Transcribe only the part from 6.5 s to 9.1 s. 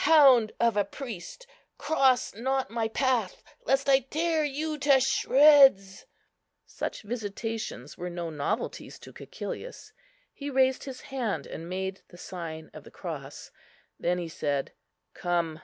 Such visitations were no novelties